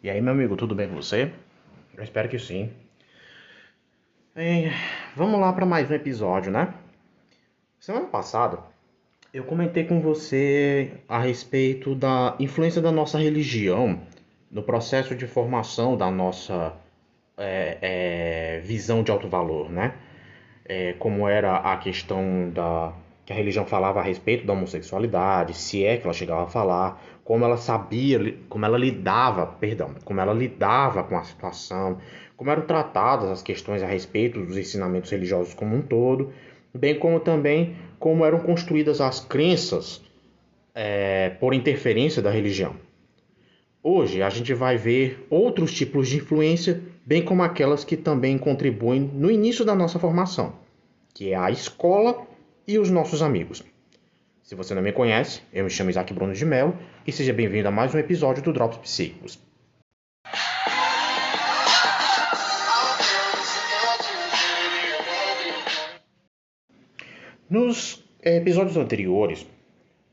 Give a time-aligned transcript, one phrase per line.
[0.00, 1.32] E aí, meu amigo, tudo bem com você?
[1.96, 2.70] Eu espero que sim.
[4.36, 4.70] E,
[5.16, 6.72] vamos lá para mais um episódio, né?
[7.80, 8.60] Semana passada
[9.34, 14.00] eu comentei com você a respeito da influência da nossa religião
[14.48, 16.74] no processo de formação da nossa
[17.36, 19.94] é, é, visão de alto valor, né?
[20.64, 22.92] É, como era a questão da
[23.28, 27.04] que a religião falava a respeito da homossexualidade, se é que ela chegava a falar,
[27.22, 31.98] como ela sabia, como ela lidava, perdão, como ela lidava com a situação,
[32.38, 36.32] como eram tratadas as questões a respeito dos ensinamentos religiosos como um todo,
[36.72, 40.02] bem como também como eram construídas as crenças
[40.74, 42.76] é, por interferência da religião.
[43.82, 49.00] Hoje a gente vai ver outros tipos de influência, bem como aquelas que também contribuem
[49.00, 50.54] no início da nossa formação,
[51.12, 52.26] que é a escola
[52.68, 53.64] e os nossos amigos.
[54.42, 57.66] Se você não me conhece, eu me chamo Isaac Bruno de Mello e seja bem-vindo
[57.66, 59.38] a mais um episódio do Drops Psíquicos.
[67.48, 69.46] Nos episódios anteriores,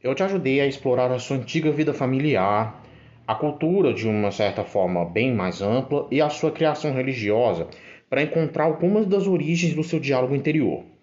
[0.01, 2.81] eu te ajudei a explorar a sua antiga vida familiar,
[3.27, 7.67] a cultura de uma certa forma bem mais ampla e a sua criação religiosa
[8.09, 10.94] para encontrar algumas das origens do seu diálogo interior.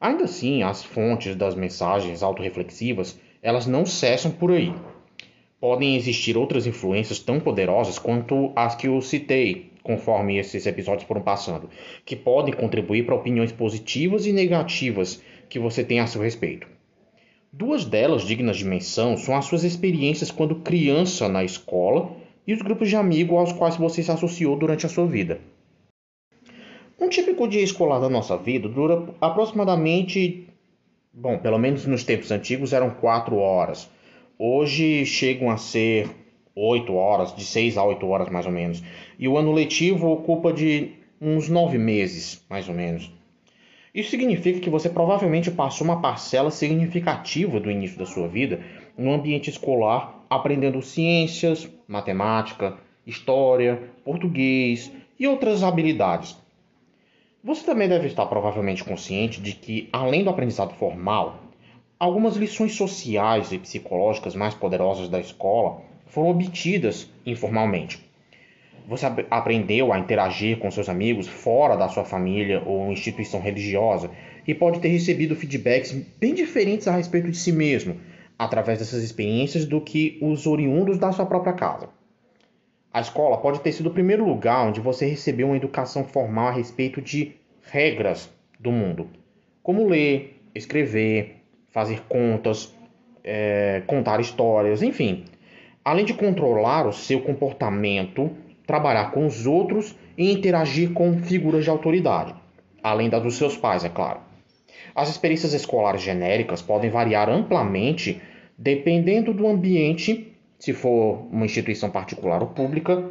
[0.00, 4.72] Ainda assim, as fontes das mensagens autorreflexivas, elas não cessam por aí.
[5.60, 11.20] Podem existir outras influências tão poderosas quanto as que eu citei, conforme esses episódios foram
[11.20, 11.68] passando,
[12.06, 16.66] que podem contribuir para opiniões positivas e negativas que você tem a seu respeito.
[17.52, 22.62] Duas delas dignas de menção são as suas experiências quando criança na escola e os
[22.62, 25.42] grupos de amigos aos quais você se associou durante a sua vida.
[27.00, 30.46] Um típico dia escolar da nossa vida dura aproximadamente,
[31.10, 33.88] bom, pelo menos nos tempos antigos eram quatro horas.
[34.38, 36.10] Hoje chegam a ser
[36.54, 38.82] oito horas, de seis a oito horas mais ou menos.
[39.18, 43.10] E o ano letivo ocupa de uns nove meses, mais ou menos.
[43.94, 48.60] Isso significa que você provavelmente passou uma parcela significativa do início da sua vida
[48.98, 56.36] no ambiente escolar, aprendendo ciências, matemática, história, português e outras habilidades
[57.42, 61.40] você também deve estar provavelmente consciente de que, além do aprendizado formal,
[61.98, 67.98] algumas lições sociais e psicológicas mais poderosas da escola foram obtidas informalmente.
[68.86, 74.10] Você aprendeu a interagir com seus amigos fora da sua família ou instituição religiosa
[74.46, 78.00] e pode ter recebido feedbacks bem diferentes a respeito de si mesmo,
[78.38, 81.88] através dessas experiências, do que os oriundos da sua própria casa.
[82.92, 86.52] A escola pode ter sido o primeiro lugar onde você recebeu uma educação formal a
[86.52, 87.36] respeito de
[87.70, 88.28] regras
[88.58, 89.08] do mundo,
[89.62, 91.36] como ler, escrever,
[91.70, 92.74] fazer contas,
[93.22, 95.24] é, contar histórias, enfim.
[95.84, 98.30] Além de controlar o seu comportamento,
[98.66, 102.34] trabalhar com os outros e interagir com figuras de autoridade,
[102.82, 104.20] além das dos seus pais, é claro.
[104.94, 108.20] As experiências escolares genéricas podem variar amplamente
[108.58, 110.29] dependendo do ambiente
[110.60, 113.10] se for uma instituição particular ou pública,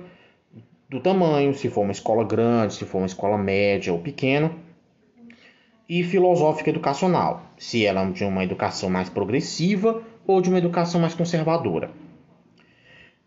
[0.87, 4.51] do tamanho, se for uma escola grande, se for uma escola média ou pequena,
[5.89, 11.01] e filosófica educacional, se ela é de uma educação mais progressiva ou de uma educação
[11.01, 11.89] mais conservadora.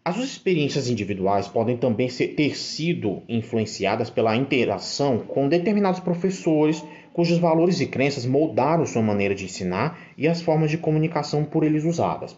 [0.04, 6.84] As suas experiências individuais podem também ser, ter sido influenciadas pela interação com determinados professores
[7.12, 11.64] cujos valores e crenças moldaram sua maneira de ensinar e as formas de comunicação por
[11.64, 12.36] eles usadas.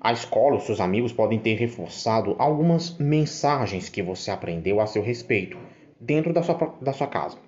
[0.00, 5.02] A escola, os seus amigos podem ter reforçado algumas mensagens que você aprendeu a seu
[5.02, 5.58] respeito
[6.00, 7.38] dentro da sua, da sua casa.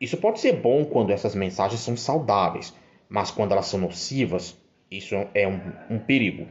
[0.00, 2.74] Isso pode ser bom quando essas mensagens são saudáveis,
[3.08, 4.58] mas quando elas são nocivas,
[4.90, 5.60] isso é um,
[5.94, 6.46] um perigo.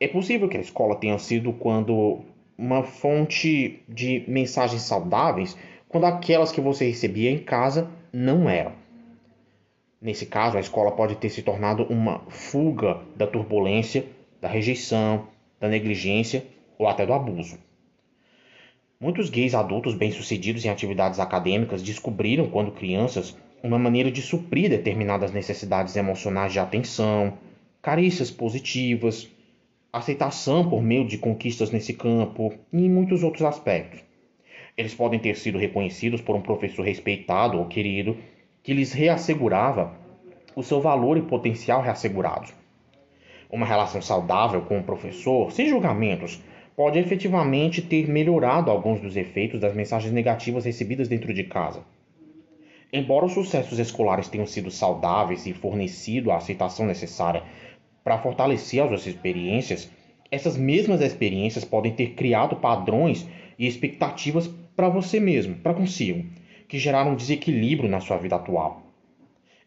[0.00, 2.24] É possível que a escola tenha sido quando
[2.58, 5.56] uma fonte de mensagens saudáveis,
[5.88, 8.81] quando aquelas que você recebia em casa não eram.
[10.02, 14.04] Nesse caso, a escola pode ter se tornado uma fuga da turbulência,
[14.40, 15.28] da rejeição,
[15.60, 16.44] da negligência
[16.76, 17.56] ou até do abuso.
[18.98, 25.30] Muitos gays adultos bem-sucedidos em atividades acadêmicas descobriram, quando crianças, uma maneira de suprir determinadas
[25.30, 27.38] necessidades emocionais de atenção,
[27.80, 29.28] carícias positivas,
[29.92, 34.00] aceitação por meio de conquistas nesse campo e em muitos outros aspectos.
[34.76, 38.16] Eles podem ter sido reconhecidos por um professor respeitado ou querido
[38.62, 39.92] que lhes reassegurava
[40.54, 42.52] o seu valor e potencial reassegurados.
[43.50, 46.40] Uma relação saudável com o professor, sem julgamentos,
[46.76, 51.84] pode efetivamente ter melhorado alguns dos efeitos das mensagens negativas recebidas dentro de casa.
[52.92, 57.42] Embora os sucessos escolares tenham sido saudáveis e fornecido a aceitação necessária
[58.04, 59.90] para fortalecer as suas experiências,
[60.30, 63.26] essas mesmas experiências podem ter criado padrões
[63.58, 66.24] e expectativas para você mesmo, para consigo,
[66.72, 68.80] que geraram desequilíbrio na sua vida atual.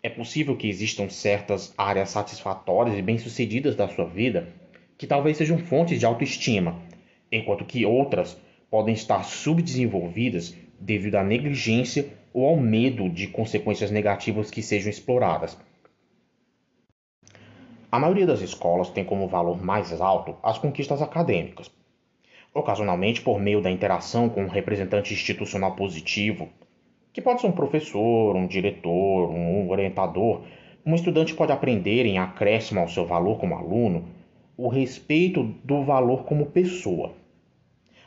[0.02, 4.52] É possível que existam certas áreas satisfatórias e bem-sucedidas da sua vida
[4.98, 6.82] que talvez sejam fontes de autoestima,
[7.32, 8.36] enquanto que outras
[8.72, 15.56] podem estar subdesenvolvidas devido à negligência ou ao medo de consequências negativas que sejam exploradas.
[17.92, 21.70] A maioria das escolas tem como valor mais alto as conquistas acadêmicas,
[22.52, 26.50] ocasionalmente por meio da interação com um representante institucional positivo,
[27.16, 30.42] que pode ser um professor, um diretor, um orientador.
[30.86, 34.04] Um estudante pode aprender em acréscimo ao seu valor como aluno
[34.58, 37.14] o respeito do valor como pessoa.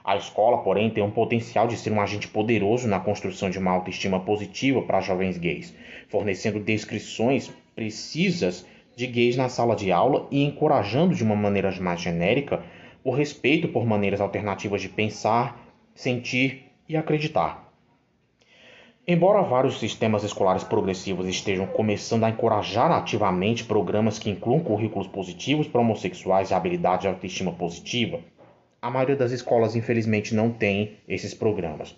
[0.05, 3.71] A escola, porém, tem um potencial de ser um agente poderoso na construção de uma
[3.71, 5.75] autoestima positiva para jovens gays,
[6.11, 11.99] fornecendo descrições precisas de gays na sala de aula e encorajando de uma maneira mais
[11.99, 12.63] genérica
[13.03, 15.59] o respeito por maneiras alternativas de pensar,
[15.95, 17.68] sentir e acreditar.
[19.11, 25.67] Embora vários sistemas escolares progressivos estejam começando a encorajar ativamente programas que incluam currículos positivos
[25.67, 28.21] para homossexuais e habilidade de autoestima positiva,
[28.83, 31.97] a maioria das escolas infelizmente não tem esses programas.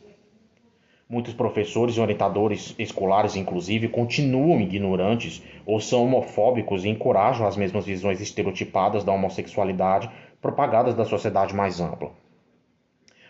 [1.08, 7.84] Muitos professores e orientadores escolares, inclusive, continuam ignorantes ou são homofóbicos e encorajam as mesmas
[7.84, 10.08] visões estereotipadas da homossexualidade
[10.40, 12.12] propagadas da sociedade mais ampla.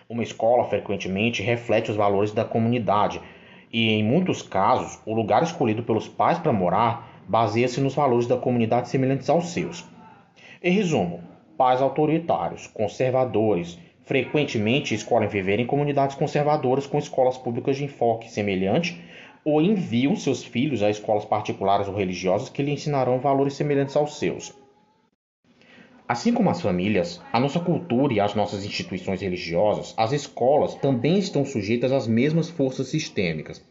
[0.07, 3.23] Uma escola frequentemente reflete os valores da comunidade
[3.73, 8.37] e, em muitos casos, o lugar escolhido pelos pais para morar baseia-se nos valores da
[8.37, 9.85] comunidade semelhantes aos seus.
[10.63, 11.21] Em resumo,
[11.57, 19.01] pais autoritários, conservadores, frequentemente escolhem viver em comunidades conservadoras com escolas públicas de enfoque semelhante
[19.45, 24.19] ou enviam seus filhos a escolas particulares ou religiosas que lhe ensinarão valores semelhantes aos
[24.19, 24.53] seus.
[26.11, 31.21] Assim como as famílias, a nossa cultura e as nossas instituições religiosas, as escolas também
[31.21, 33.65] estão sujeitas às mesmas forças sistêmicas.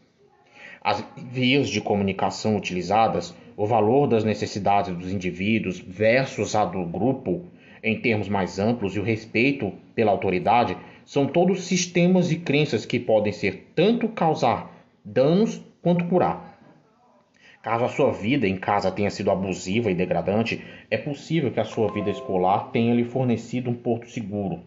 [0.80, 7.44] As vias de comunicação utilizadas, o valor das necessidades dos indivíduos versus a do grupo,
[7.84, 12.98] em termos mais amplos, e o respeito pela autoridade são todos sistemas de crenças que
[12.98, 16.49] podem ser tanto causar danos quanto curar.
[17.62, 21.64] Caso a sua vida em casa tenha sido abusiva e degradante, é possível que a
[21.64, 24.62] sua vida escolar tenha lhe fornecido um porto seguro,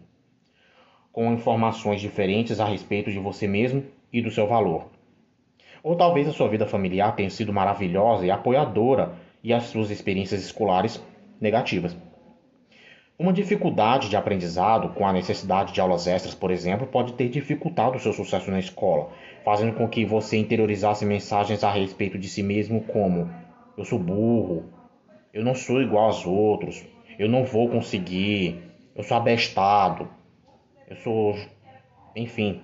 [1.10, 4.90] com informações diferentes a respeito de você mesmo e do seu valor.
[5.82, 10.44] Ou talvez a sua vida familiar tenha sido maravilhosa e apoiadora e as suas experiências
[10.44, 11.02] escolares
[11.40, 11.96] negativas.
[13.16, 17.96] Uma dificuldade de aprendizado, com a necessidade de aulas extras, por exemplo, pode ter dificultado
[17.96, 19.10] o seu sucesso na escola,
[19.44, 23.30] fazendo com que você interiorizasse mensagens a respeito de si mesmo como:
[23.78, 24.64] eu sou burro,
[25.32, 26.84] eu não sou igual aos outros,
[27.16, 28.60] eu não vou conseguir,
[28.96, 30.08] eu sou abestado,
[30.88, 31.36] eu sou.
[32.16, 32.62] Enfim.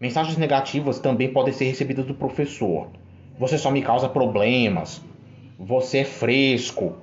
[0.00, 2.88] Mensagens negativas também podem ser recebidas do professor.
[3.38, 5.00] Você só me causa problemas.
[5.56, 6.96] Você é fresco.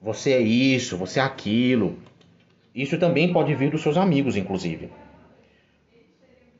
[0.00, 1.96] Você é isso, você é aquilo.
[2.76, 4.90] Isso também pode vir dos seus amigos, inclusive.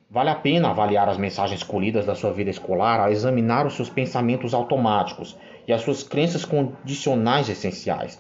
[0.09, 3.91] Vale a pena avaliar as mensagens colhidas da sua vida escolar a examinar os seus
[3.91, 5.37] pensamentos automáticos
[5.69, 8.19] e as suas crenças condicionais essenciais.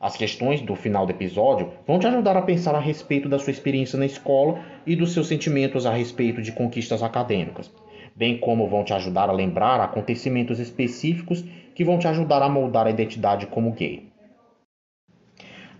[0.00, 3.50] As questões do final do episódio vão te ajudar a pensar a respeito da sua
[3.50, 7.68] experiência na escola e dos seus sentimentos a respeito de conquistas acadêmicas,
[8.14, 12.86] bem como vão te ajudar a lembrar acontecimentos específicos que vão te ajudar a moldar
[12.86, 14.08] a identidade como gay.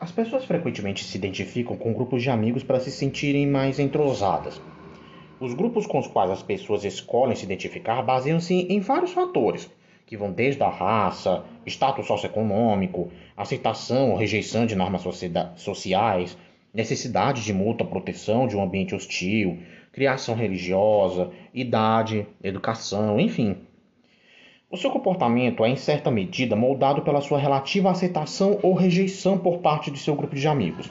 [0.00, 4.60] As pessoas frequentemente se identificam com grupos de amigos para se sentirem mais entrosadas.
[5.40, 9.68] Os grupos com os quais as pessoas escolhem se identificar baseiam-se em vários fatores,
[10.06, 15.02] que vão desde a raça, status socioeconômico, aceitação ou rejeição de normas
[15.56, 16.38] sociais,
[16.72, 19.58] necessidade de mútua proteção de um ambiente hostil,
[19.90, 23.56] criação religiosa, idade, educação, enfim.
[24.70, 29.60] O seu comportamento é, em certa medida, moldado pela sua relativa aceitação ou rejeição por
[29.60, 30.90] parte de seu grupo de amigos.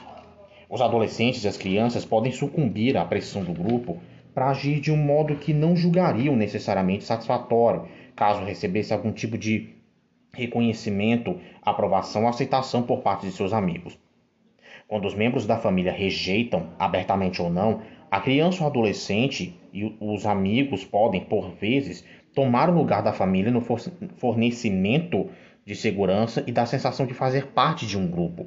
[0.68, 3.98] Os adolescentes e as crianças podem sucumbir à pressão do grupo
[4.34, 9.68] para agir de um modo que não julgariam necessariamente satisfatório, caso recebesse algum tipo de
[10.34, 13.96] reconhecimento, aprovação ou aceitação por parte de seus amigos.
[14.88, 17.80] Quando os membros da família rejeitam, abertamente ou não,
[18.10, 22.04] a criança ou adolescente e os amigos podem, por vezes,
[22.38, 23.60] tomar o lugar da família no
[24.16, 25.28] fornecimento
[25.66, 28.46] de segurança e da sensação de fazer parte de um grupo.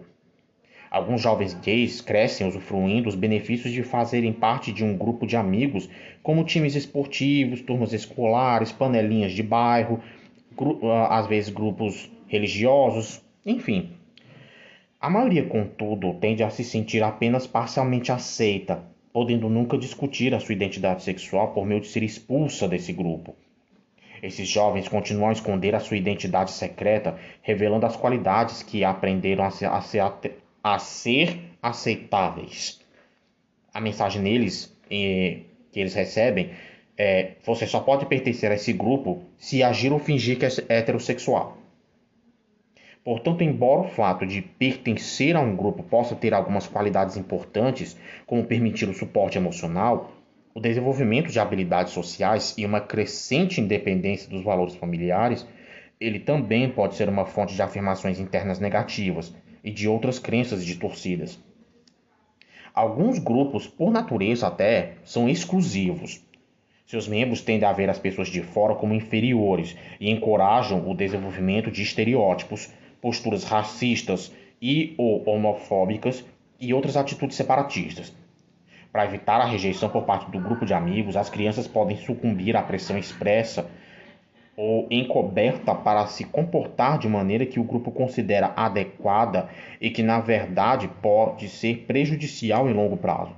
[0.89, 5.89] Alguns jovens gays crescem usufruindo os benefícios de fazerem parte de um grupo de amigos,
[6.23, 9.99] como times esportivos, turmas escolares, panelinhas de bairro,
[11.09, 13.89] às vezes grupos religiosos, enfim.
[15.01, 20.55] A maioria, contudo, tende a se sentir apenas parcialmente aceita, podendo nunca discutir a sua
[20.55, 23.35] identidade sexual por meio de ser expulsa desse grupo.
[24.21, 29.49] Esses jovens continuam a esconder a sua identidade secreta, revelando as qualidades que aprenderam a
[29.49, 30.03] ser, a ser,
[30.63, 32.79] a ser aceitáveis.
[33.73, 36.51] A mensagem neles, que eles recebem
[36.95, 41.57] é: você só pode pertencer a esse grupo se agir ou fingir que é heterossexual.
[43.03, 47.97] Portanto, embora o fato de pertencer a um grupo possa ter algumas qualidades importantes,
[48.27, 50.11] como permitir o suporte emocional,
[50.53, 55.45] o desenvolvimento de habilidades sociais e uma crescente independência dos valores familiares,
[55.99, 61.39] ele também pode ser uma fonte de afirmações internas negativas e de outras crenças distorcidas.
[62.73, 66.21] Alguns grupos, por natureza até, são exclusivos.
[66.85, 71.71] Seus membros tendem a ver as pessoas de fora como inferiores e encorajam o desenvolvimento
[71.71, 72.69] de estereótipos
[73.01, 74.31] posturas racistas
[74.61, 76.23] e ou homofóbicas
[76.59, 78.13] e outras atitudes separatistas.
[78.91, 82.61] Para evitar a rejeição por parte do grupo de amigos, as crianças podem sucumbir à
[82.61, 83.69] pressão expressa
[84.57, 89.47] ou encoberta para se comportar de maneira que o grupo considera adequada
[89.79, 93.31] e que, na verdade, pode ser prejudicial em longo prazo.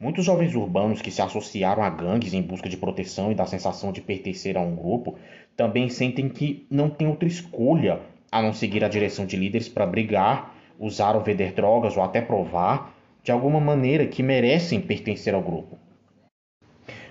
[0.00, 3.92] Muitos jovens urbanos que se associaram a gangues em busca de proteção e da sensação
[3.92, 5.16] de pertencer a um grupo
[5.56, 8.00] também sentem que não têm outra escolha
[8.30, 12.20] a não seguir a direção de líderes para brigar, usar ou vender drogas ou até
[12.20, 12.91] provar,
[13.22, 15.78] de alguma maneira, que merecem pertencer ao grupo.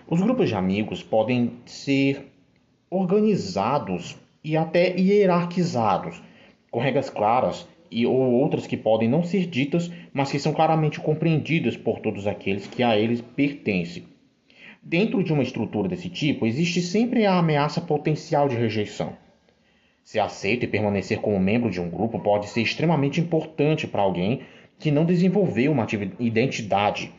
[0.07, 2.27] Os grupos de amigos podem ser
[2.89, 6.21] organizados e até hierarquizados,
[6.69, 10.99] com regras claras e ou outras que podem não ser ditas, mas que são claramente
[10.99, 14.05] compreendidas por todos aqueles que a eles pertencem.
[14.83, 19.13] Dentro de uma estrutura desse tipo, existe sempre a ameaça potencial de rejeição.
[20.03, 24.41] Ser aceito e permanecer como membro de um grupo pode ser extremamente importante para alguém
[24.81, 25.85] que não desenvolveu uma
[26.19, 27.13] identidade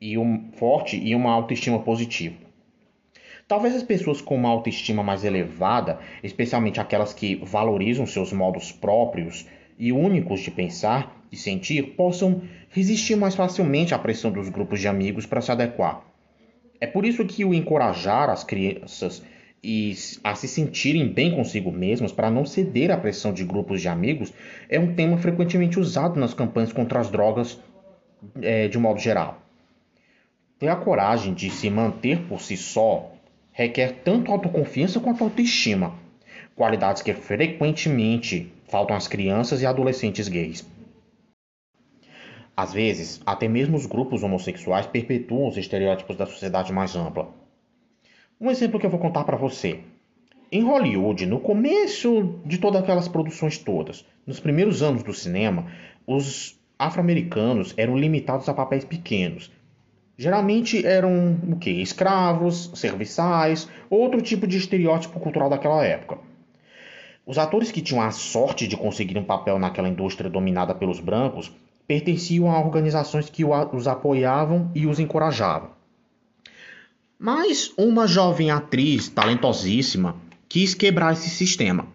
[0.00, 2.36] e um forte e uma autoestima positiva.
[3.48, 9.46] Talvez as pessoas com uma autoestima mais elevada, especialmente aquelas que valorizam seus modos próprios
[9.76, 14.86] e únicos de pensar e sentir, possam resistir mais facilmente à pressão dos grupos de
[14.86, 16.06] amigos para se adequar.
[16.80, 19.24] É por isso que o encorajar as crianças
[19.62, 23.88] e a se sentirem bem consigo mesmos para não ceder à pressão de grupos de
[23.88, 24.32] amigos
[24.68, 27.60] é um tema frequentemente usado nas campanhas contra as drogas
[28.40, 29.40] é, de modo geral.
[30.58, 33.12] Ter a coragem de se manter por si só
[33.52, 35.94] requer tanto autoconfiança quanto autoestima,
[36.56, 40.66] qualidades que frequentemente faltam às crianças e adolescentes gays.
[42.56, 47.41] Às vezes, até mesmo os grupos homossexuais perpetuam os estereótipos da sociedade mais ampla
[48.42, 49.78] um exemplo que eu vou contar para você.
[50.50, 55.66] Em Hollywood, no começo de todas aquelas produções todas, nos primeiros anos do cinema,
[56.04, 59.52] os afro-americanos eram limitados a papéis pequenos.
[60.18, 61.70] Geralmente eram o quê?
[61.70, 66.18] Escravos, serviçais, outro tipo de estereótipo cultural daquela época.
[67.24, 71.52] Os atores que tinham a sorte de conseguir um papel naquela indústria dominada pelos brancos
[71.86, 75.80] pertenciam a organizações que os apoiavam e os encorajavam.
[77.24, 80.16] Mas uma jovem atriz talentosíssima
[80.48, 81.86] quis quebrar esse sistema.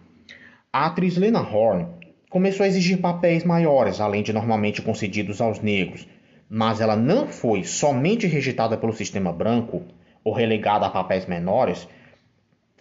[0.72, 1.86] A atriz Lena Horne
[2.30, 6.08] começou a exigir papéis maiores, além de normalmente concedidos aos negros,
[6.50, 9.84] mas ela não foi somente rejeitada pelo sistema branco
[10.24, 11.86] ou relegada a papéis menores,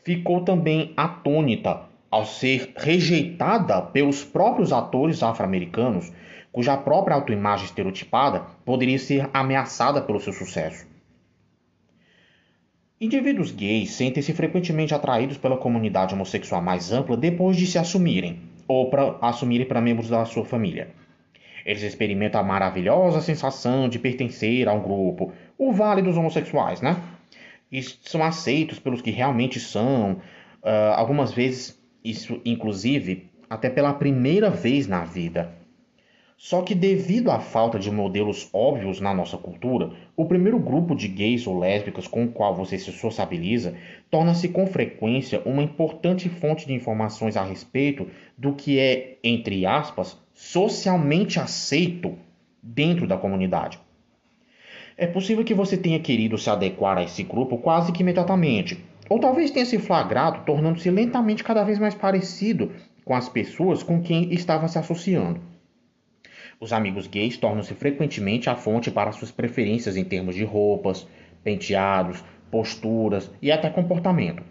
[0.04, 6.12] ficou também atônita ao ser rejeitada pelos próprios atores afro-americanos,
[6.52, 10.94] cuja própria autoimagem estereotipada poderia ser ameaçada pelo seu sucesso.
[12.98, 18.88] Indivíduos gays sentem-se frequentemente atraídos pela comunidade homossexual mais ampla depois de se assumirem, ou
[18.88, 20.88] para assumirem para membros da sua família.
[21.66, 26.96] Eles experimentam a maravilhosa sensação de pertencer a um grupo, o vale dos homossexuais, né?
[27.70, 30.12] E são aceitos pelos que realmente são,
[30.62, 35.54] uh, algumas vezes, isso inclusive, até pela primeira vez na vida.
[36.38, 41.08] Só que, devido à falta de modelos óbvios na nossa cultura, o primeiro grupo de
[41.08, 43.74] gays ou lésbicas com o qual você se sociabiliza
[44.10, 50.18] torna-se com frequência uma importante fonte de informações a respeito do que é, entre aspas,
[50.34, 52.14] socialmente aceito
[52.62, 53.80] dentro da comunidade.
[54.98, 59.18] É possível que você tenha querido se adequar a esse grupo quase que imediatamente, ou
[59.18, 62.72] talvez tenha se flagrado tornando-se lentamente cada vez mais parecido
[63.06, 65.55] com as pessoas com quem estava se associando.
[66.58, 71.06] Os amigos gays tornam-se frequentemente a fonte para suas preferências em termos de roupas,
[71.44, 74.42] penteados, posturas e até comportamento.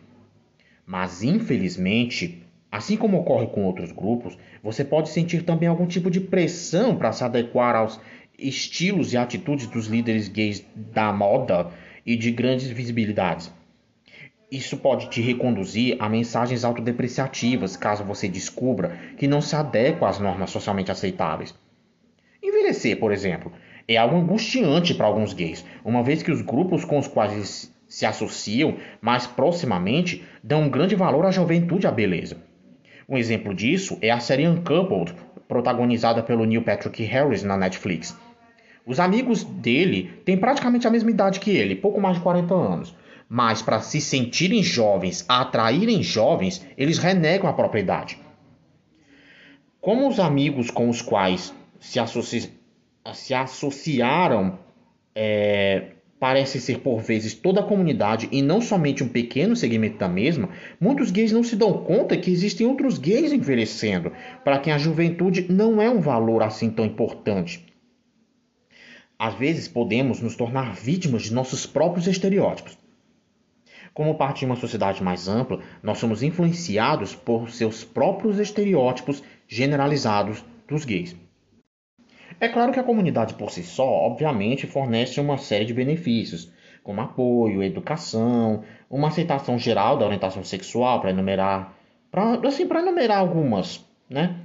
[0.86, 2.46] Mas, infelizmente,
[2.76, 7.14] Assim como ocorre com outros grupos, você pode sentir também algum tipo de pressão para
[7.14, 7.98] se adequar aos
[8.38, 11.72] estilos e atitudes dos líderes gays da moda
[12.06, 13.50] e de grandes visibilidades.
[14.52, 20.20] Isso pode te reconduzir a mensagens autodepreciativas, caso você descubra que não se adequa às
[20.20, 21.56] normas socialmente aceitáveis.
[22.76, 23.52] Envelhecer, por exemplo,
[23.88, 28.06] é algo angustiante para alguns gays, uma vez que os grupos com os quais se
[28.06, 32.38] associam mais proximamente dão um grande valor à juventude e à beleza.
[33.08, 35.14] Um exemplo disso é a série Uncoupled,
[35.48, 38.18] protagonizada pelo Neil Patrick Harris na Netflix.
[38.86, 42.96] Os amigos dele têm praticamente a mesma idade que ele, pouco mais de 40 anos.
[43.30, 48.20] Mas para se sentirem jovens, atraírem jovens, eles renegam a própria idade.
[49.80, 52.52] Como os amigos com os quais se, associ...
[53.14, 54.60] se associaram
[55.14, 60.08] é, parece ser por vezes toda a comunidade e não somente um pequeno segmento da
[60.08, 64.12] mesma, muitos gays não se dão conta que existem outros gays envelhecendo,
[64.44, 67.66] para quem a juventude não é um valor assim tão importante.
[69.18, 72.78] Às vezes podemos nos tornar vítimas de nossos próprios estereótipos.
[73.94, 80.44] Como parte de uma sociedade mais ampla, nós somos influenciados por seus próprios estereótipos generalizados
[80.68, 81.16] dos gays.
[82.40, 86.52] É claro que a comunidade por si só, obviamente, fornece uma série de benefícios,
[86.84, 91.74] como apoio, educação, uma aceitação geral da orientação sexual, para enumerar,
[92.12, 94.36] para assim, para enumerar algumas, né?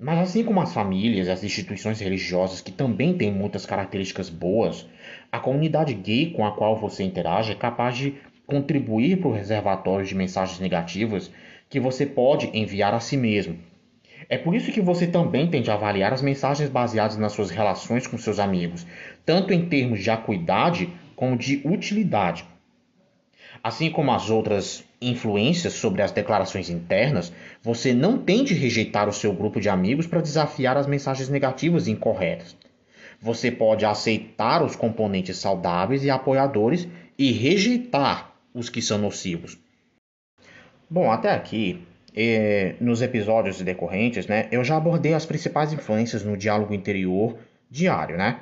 [0.00, 4.86] Mas assim como as famílias e as instituições religiosas, que também têm muitas características boas,
[5.30, 8.14] a comunidade gay com a qual você interage é capaz de
[8.46, 11.30] contribuir para o reservatório de mensagens negativas
[11.68, 13.58] que você pode enviar a si mesmo.
[14.28, 18.06] É por isso que você também tem de avaliar as mensagens baseadas nas suas relações
[18.06, 18.86] com seus amigos,
[19.24, 22.44] tanto em termos de acuidade como de utilidade.
[23.62, 27.32] Assim como as outras influências sobre as declarações internas,
[27.62, 31.86] você não tem de rejeitar o seu grupo de amigos para desafiar as mensagens negativas
[31.86, 32.56] e incorretas.
[33.20, 36.86] Você pode aceitar os componentes saudáveis e apoiadores
[37.18, 39.58] e rejeitar os que são nocivos.
[40.88, 41.82] Bom, até aqui,
[42.14, 47.36] eh, nos episódios decorrentes, né, eu já abordei as principais influências no diálogo interior
[47.70, 48.40] diário, né?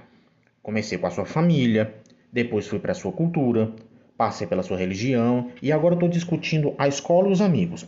[0.63, 1.95] Comecei com a sua família,
[2.33, 3.73] depois fui para a sua cultura,
[4.17, 7.87] passei pela sua religião e agora estou discutindo a escola e os amigos.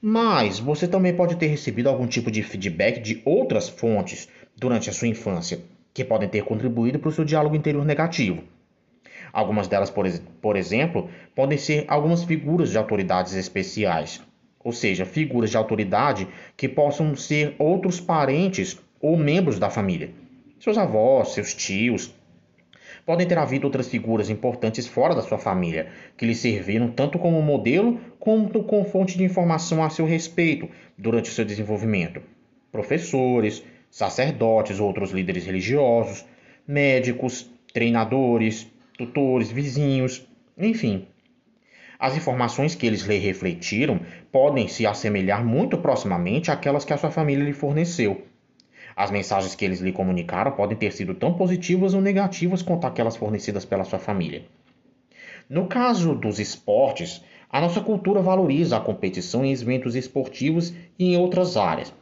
[0.00, 4.92] Mas você também pode ter recebido algum tipo de feedback de outras fontes durante a
[4.92, 5.60] sua infância,
[5.92, 8.42] que podem ter contribuído para o seu diálogo interior negativo.
[9.32, 10.08] Algumas delas, por,
[10.40, 14.20] por exemplo, podem ser algumas figuras de autoridades especiais,
[14.62, 20.10] ou seja, figuras de autoridade que possam ser outros parentes ou membros da família.
[20.58, 22.14] Seus avós, seus tios,
[23.06, 27.40] Podem ter havido outras figuras importantes fora da sua família, que lhe serviram tanto como
[27.42, 32.22] modelo quanto como fonte de informação a seu respeito durante o seu desenvolvimento.
[32.70, 36.24] Professores, sacerdotes ou outros líderes religiosos,
[36.66, 41.06] médicos, treinadores, tutores, vizinhos, enfim.
[42.00, 44.00] As informações que eles lhe refletiram
[44.32, 48.26] podem se assemelhar muito proximamente àquelas que a sua família lhe forneceu
[49.00, 53.16] as mensagens que eles lhe comunicaram podem ter sido tão positivas ou negativas quanto aquelas
[53.16, 54.44] fornecidas pela sua família.
[55.48, 61.16] No caso dos esportes, a nossa cultura valoriza a competição em eventos esportivos e em
[61.16, 61.94] outras áreas.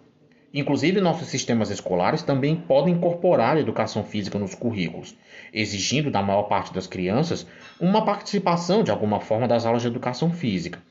[0.52, 5.14] Inclusive, nossos sistemas escolares também podem incorporar a educação física nos currículos,
[5.52, 7.46] exigindo da maior parte das crianças
[7.78, 10.82] uma participação de alguma forma das aulas de educação física.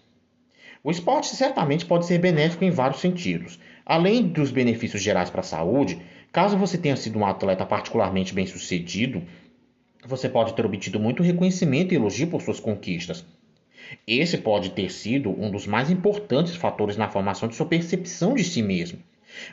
[0.83, 5.43] O esporte certamente pode ser benéfico em vários sentidos, Além dos benefícios gerais para a
[5.43, 9.23] saúde, caso você tenha sido um atleta particularmente bem sucedido,
[10.05, 13.25] você pode ter obtido muito reconhecimento e elogio por suas conquistas.
[14.05, 18.43] Esse pode ter sido um dos mais importantes fatores na formação de sua percepção de
[18.43, 18.99] si mesmo.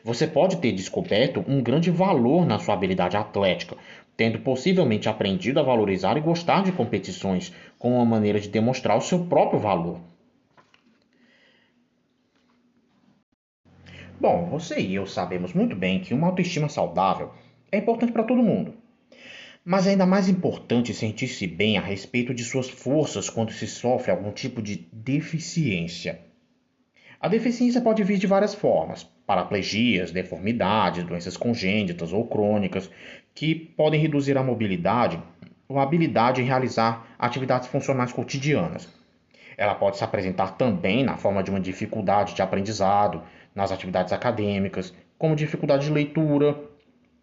[0.03, 3.77] Você pode ter descoberto um grande valor na sua habilidade atlética,
[4.17, 9.03] tendo possivelmente aprendido a valorizar e gostar de competições como uma maneira de demonstrar o
[9.03, 10.01] seu próprio valor.
[14.21, 17.33] Bom, você e eu sabemos muito bem que uma autoestima saudável
[17.71, 18.75] é importante para todo mundo.
[19.65, 24.11] Mas é ainda mais importante sentir-se bem a respeito de suas forças quando se sofre
[24.11, 26.21] algum tipo de deficiência.
[27.19, 32.91] A deficiência pode vir de várias formas: paraplegias, deformidades, doenças congênitas ou crônicas,
[33.35, 35.21] que podem reduzir a mobilidade
[35.69, 38.89] ou a habilidade em realizar atividades funcionais cotidianas.
[39.57, 43.23] Ela pode se apresentar também na forma de uma dificuldade de aprendizado,
[43.55, 46.59] nas atividades acadêmicas, como dificuldade de leitura,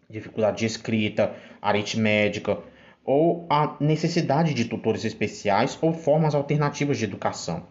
[0.08, 2.58] dificuldade de escrita, aritmética,
[3.04, 7.66] ou a necessidade de tutores especiais ou formas alternativas de educação.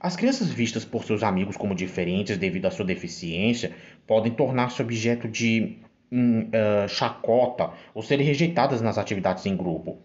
[0.00, 3.72] As crianças vistas por seus amigos como diferentes devido à sua deficiência
[4.06, 5.78] podem tornar-se objeto de
[6.12, 9.98] uh, chacota ou serem rejeitadas nas atividades em grupo.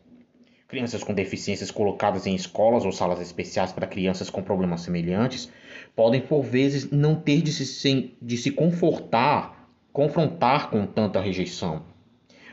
[0.68, 5.52] Crianças com deficiências colocadas em escolas ou salas especiais para crianças com problemas semelhantes
[5.96, 11.84] podem, por vezes, não ter de se, de se confortar, confrontar com tanta rejeição.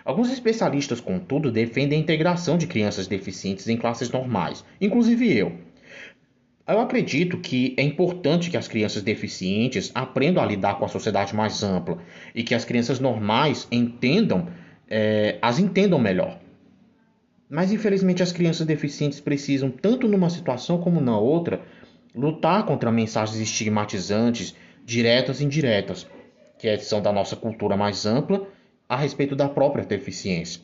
[0.04, 5.69] Alguns especialistas, contudo, defendem a integração de crianças deficientes em classes normais, inclusive eu.
[6.70, 11.34] Eu acredito que é importante que as crianças deficientes aprendam a lidar com a sociedade
[11.34, 11.98] mais ampla
[12.32, 14.46] e que as crianças normais entendam,
[14.88, 16.38] é, as entendam melhor.
[17.48, 21.60] Mas infelizmente as crianças deficientes precisam, tanto numa situação como na outra,
[22.14, 24.54] lutar contra mensagens estigmatizantes,
[24.84, 26.06] diretas e indiretas,
[26.56, 28.46] que são da nossa cultura mais ampla
[28.88, 30.62] a respeito da própria deficiência.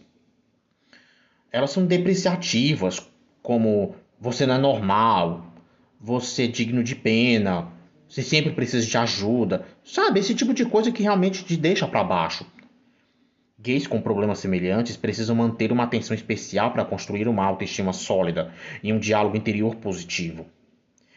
[1.51, 3.11] Elas são depreciativas,
[3.43, 5.56] como você não é normal,
[6.01, 7.69] você é digno de pena,
[8.09, 10.21] você sempre precisa de ajuda, sabe?
[10.21, 12.47] Esse tipo de coisa que realmente te deixa para baixo.
[13.59, 18.93] Gays com problemas semelhantes precisam manter uma atenção especial para construir uma autoestima sólida e
[18.93, 20.47] um diálogo interior positivo.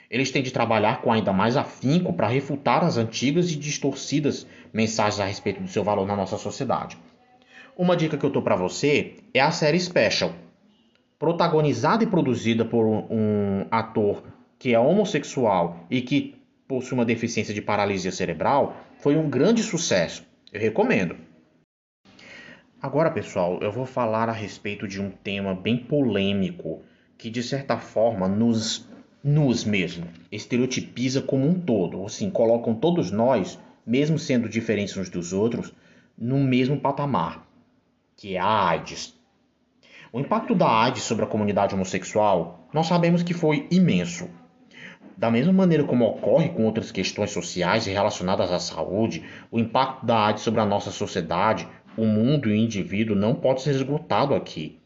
[0.10, 5.20] Eles têm de trabalhar com ainda mais afinco para refutar as antigas e distorcidas mensagens
[5.20, 6.98] a respeito do seu valor na nossa sociedade.
[7.78, 10.34] Uma dica que eu dou para você é a série Special,
[11.20, 14.24] protagonizada e produzida por um ator
[14.60, 16.36] que é homossexual e que
[16.67, 20.24] possui uma deficiência de paralisia cerebral, foi um grande sucesso.
[20.52, 21.15] Eu recomendo.
[22.82, 26.82] Agora, pessoal, eu vou falar a respeito de um tema bem polêmico
[27.17, 28.88] que de certa forma nos
[29.22, 35.34] nos mesmo estereotipiza como um todo, assim, colocam todos nós, mesmo sendo diferentes uns dos
[35.34, 35.74] outros,
[36.17, 37.45] no mesmo patamar,
[38.15, 39.13] que é a AIDS.
[40.13, 44.30] O impacto da AIDS sobre a comunidade homossexual, nós sabemos que foi imenso.
[45.19, 50.17] Da mesma maneira como ocorre com outras questões sociais relacionadas à saúde, o impacto da
[50.27, 54.79] AIDS sobre a nossa sociedade, o mundo e o indivíduo não pode ser esgotado aqui.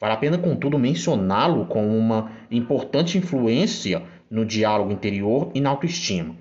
[0.00, 6.34] Vale a pena, contudo, mencioná-lo como uma importante influência no diálogo interior e na autoestima.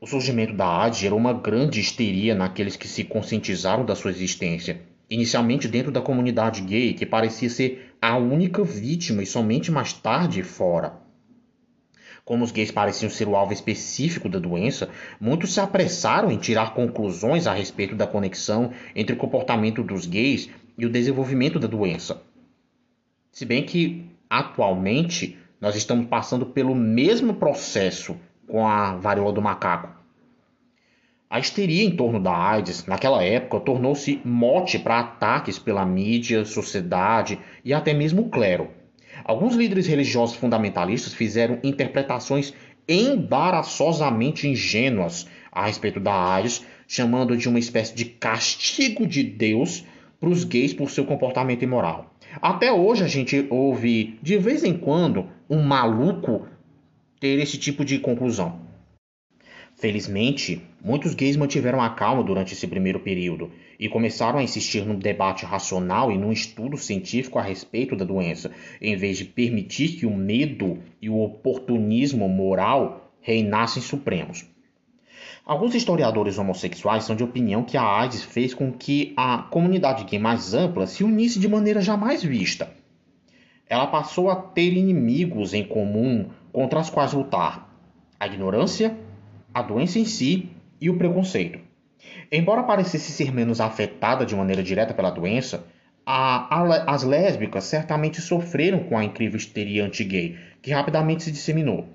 [0.00, 4.80] O surgimento da AIDS gerou uma grande histeria naqueles que se conscientizaram da sua existência,
[5.10, 10.44] inicialmente dentro da comunidade gay, que parecia ser a única vítima e somente mais tarde
[10.44, 11.04] fora.
[12.26, 16.74] Como os gays pareciam ser o alvo específico da doença, muitos se apressaram em tirar
[16.74, 22.20] conclusões a respeito da conexão entre o comportamento dos gays e o desenvolvimento da doença.
[23.30, 28.16] Se bem que, atualmente, nós estamos passando pelo mesmo processo
[28.48, 29.88] com a varíola do macaco.
[31.30, 37.38] A histeria em torno da AIDS, naquela época, tornou-se mote para ataques pela mídia, sociedade
[37.64, 38.68] e até mesmo o clero.
[39.24, 42.52] Alguns líderes religiosos fundamentalistas fizeram interpretações
[42.88, 49.84] embaraçosamente ingênuas a respeito da AIDS, chamando de uma espécie de castigo de Deus
[50.20, 52.14] para os gays por seu comportamento imoral.
[52.40, 56.46] Até hoje a gente ouve, de vez em quando, um maluco
[57.18, 58.60] ter esse tipo de conclusão.
[59.76, 64.98] Felizmente, muitos gays mantiveram a calma durante esse primeiro período e começaram a insistir num
[64.98, 70.06] debate racional e num estudo científico a respeito da doença, em vez de permitir que
[70.06, 74.46] o medo e o oportunismo moral reinassem supremos.
[75.44, 80.18] Alguns historiadores homossexuais são de opinião que a AIDS fez com que a comunidade gay
[80.18, 82.72] mais ampla se unisse de maneira jamais vista.
[83.68, 87.68] Ela passou a ter inimigos em comum contra os quais lutar:
[88.18, 88.96] a ignorância,
[89.52, 91.65] a doença em si e o preconceito.
[92.30, 95.66] Embora parecesse ser menos afetada de maneira direta pela doença,
[96.04, 101.88] a, a, as lésbicas certamente sofreram com a incrível histeria anti-gay, que rapidamente se disseminou.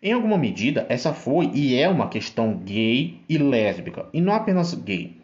[0.00, 4.72] Em alguma medida, essa foi e é uma questão gay e lésbica, e não apenas
[4.72, 5.20] gay.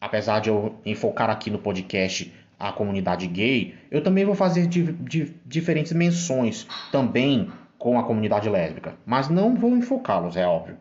[0.00, 4.92] Apesar de eu enfocar aqui no podcast a comunidade gay, eu também vou fazer di
[4.92, 10.76] di diferentes menções também com a comunidade lésbica, mas não vou enfocá-los, é óbvio.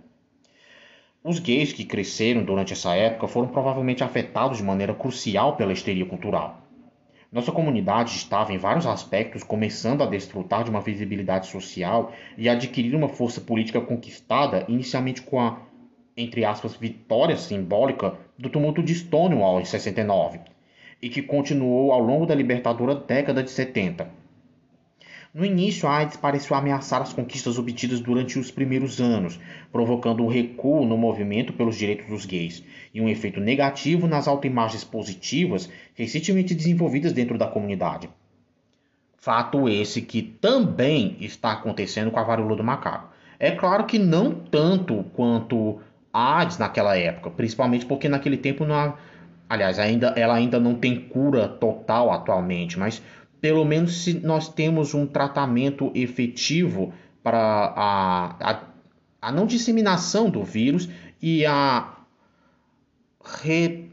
[1.24, 6.04] Os gays que cresceram durante essa época foram provavelmente afetados de maneira crucial pela histeria
[6.04, 6.62] cultural.
[7.32, 12.96] Nossa comunidade estava, em vários aspectos, começando a desfrutar de uma visibilidade social e adquirir
[12.96, 15.60] uma força política conquistada inicialmente com a,
[16.18, 20.40] entre aspas, vitória simbólica do tumulto de Stonewall em 69,
[21.00, 24.21] e que continuou ao longo da libertadora década de 70
[25.34, 29.40] no início, a AIDS pareceu ameaçar as conquistas obtidas durante os primeiros anos,
[29.72, 32.62] provocando um recuo no movimento pelos direitos dos gays
[32.94, 38.10] e um efeito negativo nas autoimagens positivas recentemente desenvolvidas dentro da comunidade.
[39.16, 43.14] Fato esse que também está acontecendo com a varíola do macaco.
[43.40, 45.80] É claro que não tanto quanto
[46.12, 48.98] a AIDS naquela época, principalmente porque naquele tempo não há,
[49.48, 53.02] aliás, ainda ela ainda não tem cura total atualmente, mas
[53.42, 58.64] pelo menos se nós temos um tratamento efetivo para a, a,
[59.22, 60.88] a não disseminação do vírus
[61.22, 61.98] e a
[63.44, 63.90] re,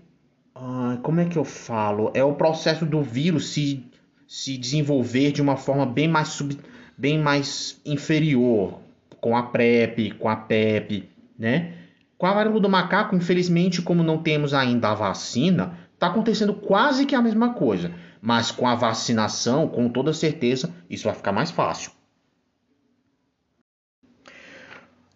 [0.55, 2.11] ah, como é que eu falo?
[2.15, 3.85] É o processo do vírus se
[4.29, 6.55] se desenvolver de uma forma bem mais, sub,
[6.97, 8.79] bem mais inferior,
[9.23, 11.09] com a PrEP, com a PEP,
[11.39, 11.73] né?
[12.19, 17.07] Com a varíola do macaco, infelizmente, como não temos ainda a vacina, está acontecendo quase
[17.07, 17.91] que a mesma coisa.
[18.21, 21.93] Mas com a vacinação, com toda certeza, isso vai ficar mais fácil.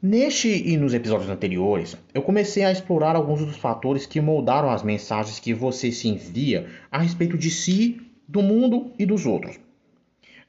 [0.05, 4.83] Neste e nos episódios anteriores, eu comecei a explorar alguns dos fatores que moldaram as
[4.83, 9.61] mensagens que você se envia a respeito de si do mundo e dos outros.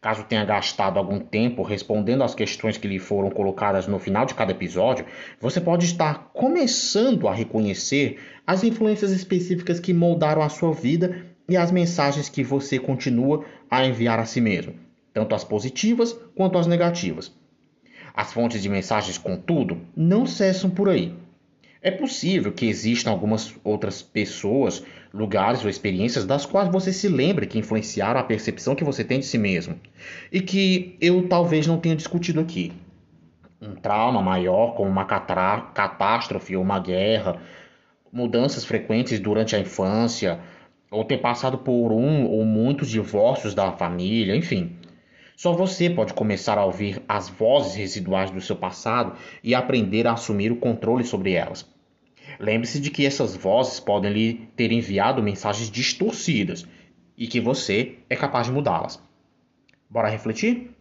[0.02, 4.34] Caso tenha gastado algum tempo respondendo às questões que lhe foram colocadas no final de
[4.34, 5.06] cada episódio,
[5.40, 11.58] você pode estar começando a reconhecer as influências específicas que moldaram a sua vida e
[11.58, 14.76] as mensagens que você continua a enviar a si mesmo,
[15.14, 17.32] tanto as positivas quanto as negativas.
[18.14, 21.14] As fontes de mensagens, contudo, não cessam por aí.
[21.82, 27.46] É possível que existam algumas outras pessoas lugares ou experiências das quais você se lembre
[27.46, 29.78] que influenciaram a percepção que você tem de si mesmo
[30.32, 32.72] e que eu talvez não tenha discutido aqui.
[33.62, 37.42] Um trauma maior, como uma catástrofe ou uma guerra,
[38.12, 40.40] mudanças frequentes durante a infância,
[40.94, 44.78] ou ter passado por um ou muitos divórcios da família, enfim.
[45.36, 50.14] Só você pode começar a ouvir as vozes residuais do seu passado e aprender a
[50.14, 51.68] assumir o controle sobre elas.
[52.40, 56.66] Lembre-se de que essas vozes podem lhe ter enviado mensagens distorcidas
[57.18, 59.02] e que você é capaz de mudá-las.
[59.90, 60.72] Bora refletir?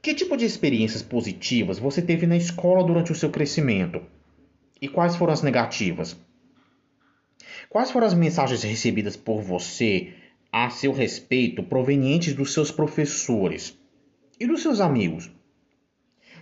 [0.00, 4.00] Que tipo de experiências positivas você teve na escola durante o seu crescimento?
[4.80, 6.16] E quais foram as negativas?
[7.70, 10.14] Quais foram as mensagens recebidas por você
[10.50, 13.78] a seu respeito provenientes dos seus professores
[14.40, 15.30] e dos seus amigos?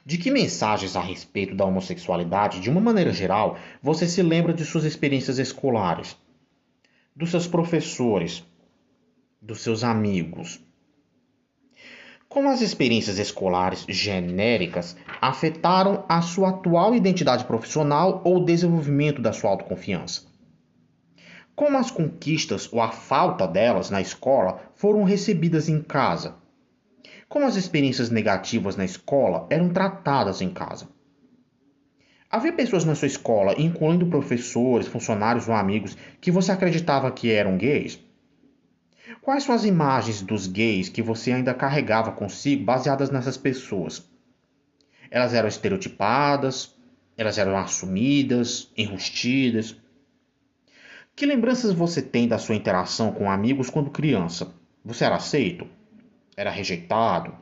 [0.04, 4.64] De que mensagens a respeito da homossexualidade, de uma maneira geral, você se lembra de
[4.64, 6.16] suas experiências escolares,
[7.14, 8.44] dos seus professores,
[9.42, 10.60] dos seus amigos?
[12.28, 19.32] Como as experiências escolares genéricas afetaram a sua atual identidade profissional ou o desenvolvimento da
[19.32, 20.35] sua autoconfiança?
[21.56, 26.36] Como as conquistas ou a falta delas na escola foram recebidas em casa?
[27.28, 30.88] como as experiências negativas na escola eram tratadas em casa.
[32.30, 37.56] Havia pessoas na sua escola, incluindo professores, funcionários ou amigos, que você acreditava que eram
[37.56, 38.00] gays?
[39.22, 44.08] Quais são as imagens dos gays que você ainda carregava consigo baseadas nessas pessoas?
[45.10, 46.74] Elas eram estereotipadas,
[47.16, 49.76] elas eram assumidas, enrustidas.
[51.16, 54.54] Que lembranças você tem da sua interação com amigos quando criança?
[54.84, 55.66] Você era aceito?
[56.36, 57.34] Era rejeitado?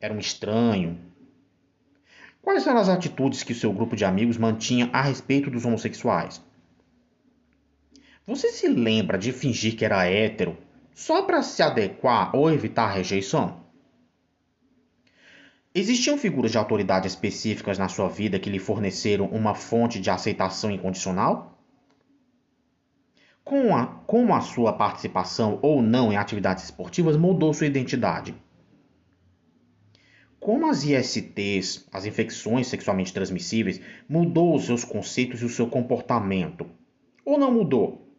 [0.00, 0.98] Era um estranho?
[2.40, 6.42] Quais eram as atitudes que o seu grupo de amigos mantinha a respeito dos homossexuais?
[8.26, 10.56] Você se lembra de fingir que era hétero
[10.94, 13.60] só para se adequar ou evitar a rejeição?
[15.74, 20.70] Existiam figuras de autoridade específicas na sua vida que lhe forneceram uma fonte de aceitação
[20.70, 21.59] incondicional?
[23.44, 28.34] Com a, como a sua participação ou não em atividades esportivas mudou sua identidade?
[30.38, 36.66] Como as ISTs, as infecções sexualmente transmissíveis, mudou os seus conceitos e o seu comportamento?
[37.24, 38.10] Ou não mudou?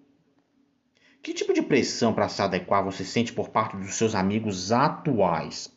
[1.24, 5.72] Que tipo de pressão para se adequar você sente por parte dos seus amigos atuais?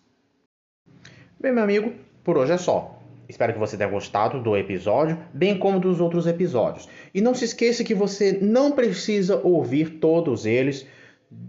[1.38, 2.98] Bem, meu amigo, por hoje é só.
[3.28, 6.88] Espero que você tenha gostado do episódio, bem como dos outros episódios.
[7.14, 10.86] E não se esqueça que você não precisa ouvir todos eles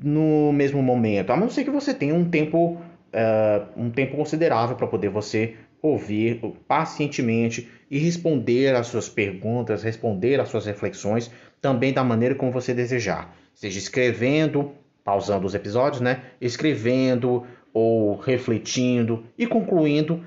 [0.03, 4.75] no mesmo momento, a não ser que você tenha um tempo, uh, um tempo considerável
[4.75, 11.29] para poder você ouvir pacientemente e responder às suas perguntas, responder às suas reflexões,
[11.61, 13.35] também da maneira como você desejar.
[13.53, 14.71] Seja escrevendo,
[15.03, 16.23] pausando os episódios, né?
[16.41, 20.23] Escrevendo ou refletindo e concluindo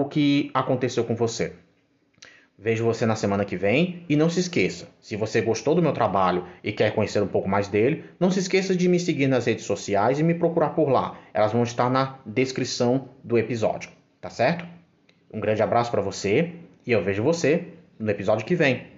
[0.00, 1.52] o que aconteceu com você.
[2.58, 5.92] Vejo você na semana que vem e não se esqueça, se você gostou do meu
[5.92, 9.46] trabalho e quer conhecer um pouco mais dele, não se esqueça de me seguir nas
[9.46, 11.18] redes sociais e me procurar por lá.
[11.34, 14.64] Elas vão estar na descrição do episódio, tá certo?
[15.32, 16.52] Um grande abraço para você
[16.86, 18.91] e eu vejo você no episódio que vem.